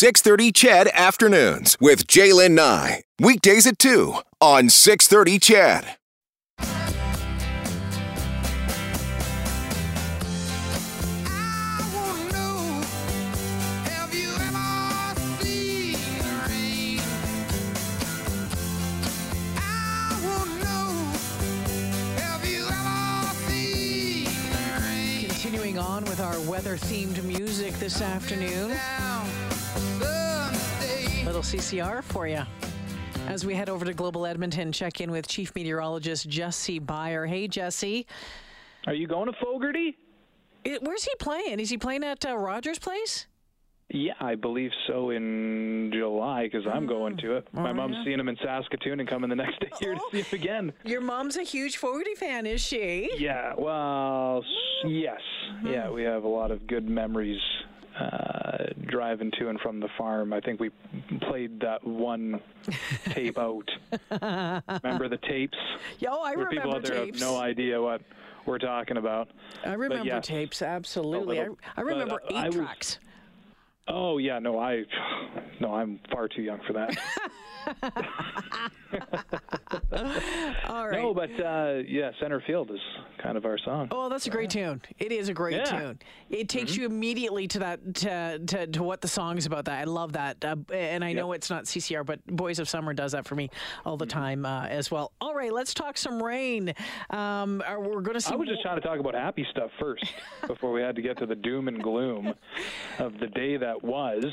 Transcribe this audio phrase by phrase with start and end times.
[0.00, 3.02] 630 CHED Afternoons with Jaylen Nye.
[3.18, 5.96] Weekdays at 2 on 630 CHED.
[25.26, 28.78] Continuing on with our weather themed music this afternoon.
[31.38, 32.42] Little CCR for you.
[33.28, 37.26] As we head over to Global Edmonton, check in with Chief Meteorologist Jesse Beyer.
[37.26, 38.08] Hey, Jesse.
[38.88, 39.96] Are you going to Fogerty?
[40.64, 41.60] It, where's he playing?
[41.60, 43.28] Is he playing at uh, Rogers Place?
[43.88, 47.46] Yeah, I believe so in July because I'm going to it.
[47.52, 48.04] My Oh, mom's yeah?
[48.06, 50.08] seeing him in Saskatoon and coming the next day here to Oh.
[50.10, 50.72] see him again.
[50.84, 53.10] Your mom's a huge Fogerty fan, is she?
[53.16, 54.44] Yeah, well,
[54.84, 55.20] yes.
[55.64, 57.40] Yeah, we have a lot of good memories
[57.98, 60.32] uh, driving to and from the farm.
[60.32, 60.70] I think we
[61.22, 62.40] played that one
[63.10, 63.68] tape out.
[64.82, 65.58] Remember the tapes?
[65.98, 67.20] Yo, I Where people remember out there tapes.
[67.20, 68.00] have no idea what
[68.46, 69.28] we're talking about.
[69.64, 71.38] I remember tapes, absolutely.
[71.38, 72.98] little- I, I remember eight tracks.
[73.90, 74.84] Oh yeah, no, I,
[75.60, 76.90] no, I'm far too young for that.
[80.68, 80.92] All right.
[81.02, 82.80] No, but uh, yeah, center field is
[83.22, 83.88] kind of our song.
[83.90, 84.80] Oh, that's a great tune.
[84.98, 85.64] It is a great Yeah.
[85.64, 85.78] Mm-hmm.
[85.78, 85.98] tune.
[86.30, 89.64] It takes you immediately to that to, to, to what the song's about.
[89.66, 92.92] That I love that, uh, and I know it's not CCR, but Boys of Summer
[92.94, 93.50] does that for me
[93.84, 94.18] all the Mm-hmm.
[94.18, 95.12] time uh, as well.
[95.20, 96.72] All right, let's talk some rain.
[97.10, 98.32] Um, we're going to see.
[98.32, 100.02] I was just trying to talk about happy stuff first
[100.46, 102.32] before we had to get to the doom and gloom
[102.98, 104.24] of the day that was.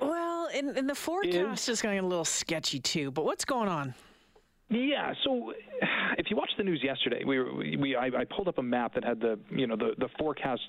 [0.00, 3.10] well, and, and the forecast is going a little sketchy too.
[3.10, 3.94] But what's going on?
[4.72, 5.52] Yeah, so
[6.18, 8.94] if you watched the news yesterday, we, were, we I, I pulled up a map
[8.94, 10.62] that had the you know the the forecast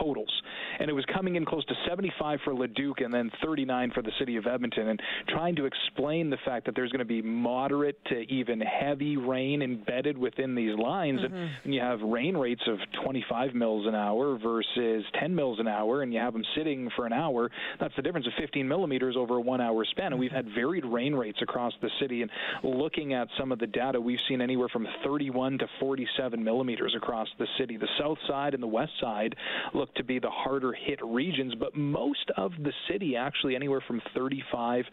[0.00, 0.32] totals,
[0.80, 4.12] and it was coming in close to 75 for Leduc and then 39 for the
[4.18, 8.02] city of Edmonton, and trying to explain the fact that there's going to be moderate
[8.06, 11.54] to even heavy rain embedded within these lines, and, mm-hmm.
[11.64, 16.02] and you have rain rates of 25 mils an hour versus 10 mils an hour,
[16.02, 17.50] and you have them sitting for an hour.
[17.78, 21.14] That's the difference of 15 millimeters over a one-hour span, and we've had varied rain
[21.14, 22.22] rates across the city.
[22.22, 22.30] And
[22.62, 27.28] looking at some of the data, we've seen anywhere from 31 to 47 millimeters across
[27.38, 27.76] the city.
[27.76, 29.34] The south side and the west side
[29.74, 34.00] look to be the harder hit regions, but most of the city actually anywhere from
[34.14, 34.84] 35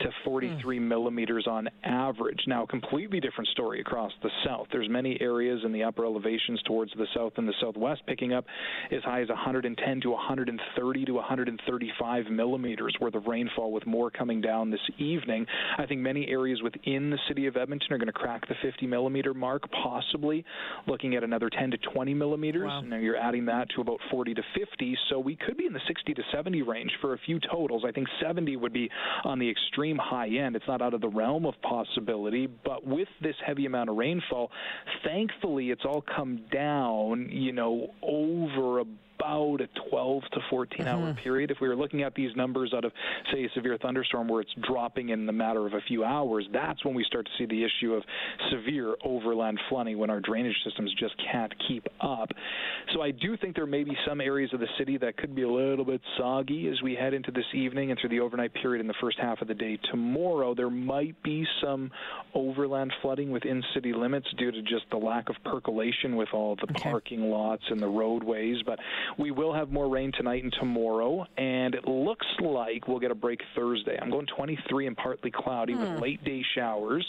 [0.00, 0.88] to 43 hmm.
[0.88, 2.40] millimeters on average.
[2.46, 4.68] Now, completely different story across the south.
[4.72, 8.44] There's many areas in the upper elevations towards the south and the southwest picking up
[8.90, 14.40] as high as 110 to 130 to 135 millimeters worth of rainfall, with more coming
[14.40, 15.46] down this evening.
[15.78, 18.86] I think many areas within the city of Edmonton are going to crack the 50
[18.86, 20.44] millimeter mark, possibly
[20.86, 22.66] looking at another 10 to 20 millimeters.
[22.66, 22.82] Wow.
[22.82, 25.80] Now you're adding that to about 40 to 50, so we could be in the
[25.86, 27.84] 60 to 70 range for a few totals.
[27.86, 28.90] I think 70 would be
[29.24, 30.56] on the extreme high end.
[30.56, 34.50] It's not out of the realm of possibility, but with this heavy amount of rainfall,
[35.04, 38.84] thankfully it's all come down, you know, over
[39.20, 41.22] about a 12 to 14 hour mm-hmm.
[41.22, 41.50] period.
[41.50, 42.92] If we were looking at these numbers out of,
[43.32, 46.84] say, a severe thunderstorm where it's dropping in the matter of a few hours, that's
[46.84, 48.02] when we start to see the issue of
[48.50, 52.30] severe overland flooding when our drainage systems just can't keep up.
[52.94, 55.42] So I do think there may be some areas of the city that could be
[55.42, 58.80] a little bit soggy as we head into this evening and through the overnight period
[58.80, 59.78] in the first half of the day.
[59.90, 61.90] Tomorrow, there might be some
[62.34, 66.72] overland flooding within city limits due to just the lack of percolation with all the
[66.74, 68.56] parking lots and the roadways.
[68.64, 68.78] But
[69.18, 73.14] we will have more rain tonight and tomorrow, and it looks like we'll get a
[73.14, 73.98] break Thursday.
[74.00, 75.98] I'm going 23 and partly cloudy with hmm.
[75.98, 77.06] late day showers.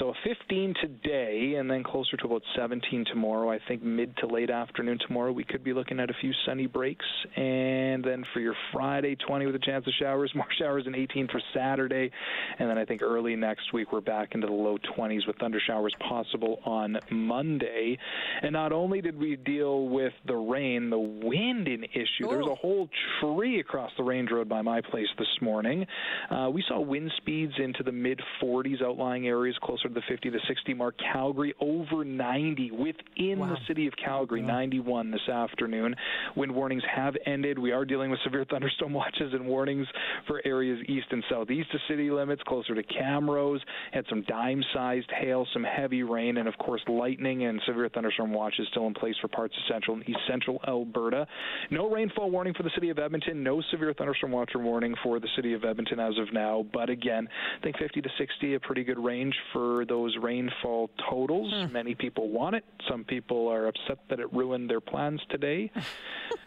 [0.00, 3.48] So a 15 today, and then closer to about 17 tomorrow.
[3.48, 6.66] I think mid to late afternoon tomorrow, we could be looking at a few sunny
[6.66, 7.04] breaks.
[7.36, 11.28] And then for your Friday, 20 with a chance of showers, more showers, and 18
[11.28, 12.10] for Saturday.
[12.58, 15.60] And then I think early next week, we're back into the low 20s with thunder
[15.64, 17.96] showers possible on Monday.
[18.42, 22.28] And not only did we deal with the rain, the wind in issue.
[22.28, 22.52] There's Oh.
[22.52, 22.88] a whole
[23.20, 25.86] tree across the range road by my place this morning.
[26.30, 30.30] Uh, we saw wind speeds into the mid 40s, outlying areas closer to the 50
[30.30, 30.94] to 60 mark.
[31.12, 33.48] Calgary over 90 within Wow.
[33.50, 35.94] the city of Calgary, 91 this afternoon.
[36.36, 37.58] Wind warnings have ended.
[37.58, 39.86] We are dealing with severe thunderstorm watches and warnings
[40.26, 43.60] for areas east and southeast of city limits, closer to Camrose.
[43.92, 48.66] Had some dime-sized hail, some heavy rain, and of course lightning and severe thunderstorm watches
[48.70, 51.26] still in place for parts of central and east central Alberta.
[51.70, 53.42] No rainfall warning for the city of Edmonton.
[53.42, 56.64] No severe thunderstorm watch or warning for the city of Edmonton as of now.
[56.72, 57.28] But again,
[57.58, 61.50] I think 50 to 60 a pretty good range for those rainfall totals.
[61.54, 61.72] Hmm.
[61.72, 62.64] Many people want it.
[62.86, 65.70] Some people are upset that it ruined their plans today.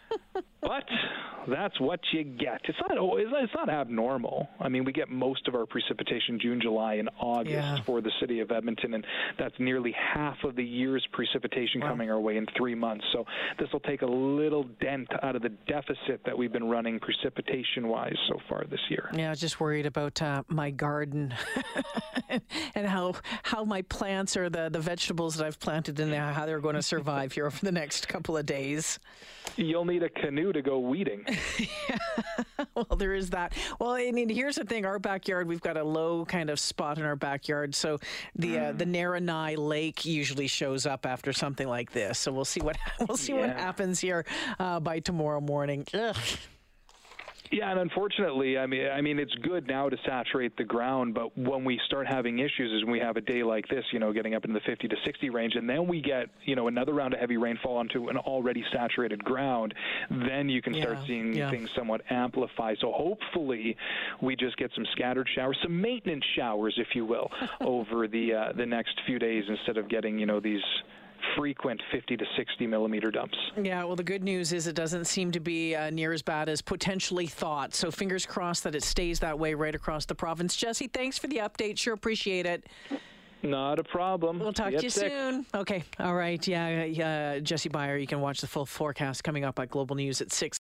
[0.60, 0.84] but
[1.48, 2.60] that's what you get.
[2.64, 4.48] It's not it's not abnormal.
[4.60, 7.80] I mean, we get most of our precipitation June, July, and August Yeah.
[7.82, 9.06] for the city of Edmonton, and
[9.38, 13.04] that's nearly half of the year's precipitation coming our way in three months.
[13.12, 13.24] So
[13.58, 18.16] this will take a little dent out of the deficit that we've been running precipitation-wise
[18.28, 19.08] so far this year.
[19.14, 21.34] Yeah, I was just worried about uh, my garden
[22.74, 26.44] and how how my plants or the, the vegetables that I've planted in there, how
[26.46, 28.98] they're going to survive here over the next couple of days.
[29.56, 31.24] You'll need a canoe to go weeding.
[32.74, 33.54] Well, there is that.
[33.78, 36.98] Well, I mean, here's the thing: our backyard, we've got a low kind of spot
[36.98, 37.98] in our backyard, so
[38.36, 42.18] the uh, the Narranai Lake usually shows up after something like this.
[42.18, 42.76] So we'll see what
[43.08, 44.24] we'll see what happens here
[44.58, 45.86] uh, by tomorrow morning.
[45.94, 46.16] Ugh.
[47.50, 51.36] Yeah, and unfortunately, I mean, I mean, it's good now to saturate the ground, but
[51.36, 54.12] when we start having issues, is when we have a day like this, you know,
[54.12, 56.92] getting up into the 50 to 60 range, and then we get, you know, another
[56.92, 59.74] round of heavy rainfall onto an already saturated ground,
[60.10, 61.50] then you can start seeing yeah.
[61.50, 62.74] things somewhat amplify.
[62.80, 63.76] So hopefully,
[64.20, 67.30] we just get some scattered showers, some maintenance showers, if you will,
[67.60, 70.62] over the uh, the next few days instead of getting, you know, these
[71.36, 73.36] frequent 50 to 60 millimeter dumps.
[73.60, 76.48] Yeah, well, the good news is it doesn't seem to be uh, near as bad
[76.48, 77.74] as potentially thought.
[77.74, 80.56] So fingers crossed that it stays that way right across the province.
[80.56, 81.78] Jesse, thanks for the update.
[81.78, 82.64] Sure appreciate it.
[83.42, 84.40] Not a problem.
[84.40, 85.46] We'll talk to you soon.
[85.54, 85.84] Okay.
[86.00, 86.44] All right.
[86.46, 87.36] Yeah.
[87.36, 90.32] Uh, Jesse Beyer, you can watch the full forecast coming up at Global News at
[90.32, 90.56] 6.